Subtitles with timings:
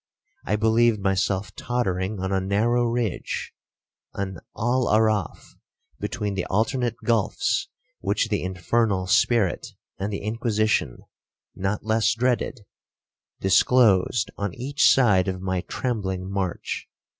[0.47, 5.49] I believed myself tottering on a narrow ridge,—an Al araf,
[5.99, 9.67] between the alternate gulphs which the infernal spirit
[9.99, 11.03] and the Inquisition
[11.53, 12.61] (not less dreaded)
[13.41, 16.89] disclosed on each side of my trembling march.